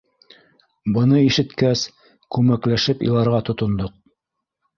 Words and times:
Быны 0.95 1.19
ишеткәс, 1.25 1.83
күмәкләшеп 2.37 3.05
иларға 3.11 3.43
тотондоҡ. 3.53 3.95